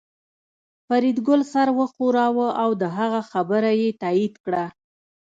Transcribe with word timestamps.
فریدګل 0.87 1.41
سر 1.51 1.67
وښوراوه 1.77 2.47
او 2.63 2.69
د 2.81 2.83
هغه 2.97 3.21
خبره 3.31 3.71
یې 3.81 3.89
تایید 4.01 4.33
کړه 4.45 4.65